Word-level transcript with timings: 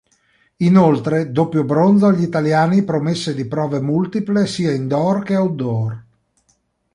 Inoltre 0.63 1.31
doppio 1.31 1.63
bronzo 1.63 2.07
agli 2.07 2.23
italiani 2.23 2.83
promesse 2.83 3.35
di 3.35 3.45
prove 3.45 3.79
multiple 3.79 4.47
sia 4.47 4.71
indoor 4.73 5.21
che 5.21 5.35
outdoor. 5.35 6.03